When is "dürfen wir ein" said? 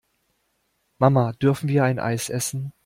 1.33-1.99